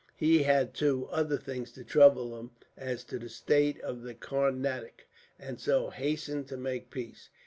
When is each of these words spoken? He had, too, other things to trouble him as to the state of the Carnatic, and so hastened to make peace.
He 0.15 0.41
had, 0.41 0.73
too, 0.73 1.07
other 1.11 1.37
things 1.37 1.71
to 1.73 1.83
trouble 1.83 2.35
him 2.39 2.49
as 2.75 3.03
to 3.03 3.19
the 3.19 3.29
state 3.29 3.79
of 3.81 4.01
the 4.01 4.15
Carnatic, 4.15 5.07
and 5.37 5.59
so 5.59 5.91
hastened 5.91 6.47
to 6.47 6.57
make 6.57 6.89
peace. 6.89 7.29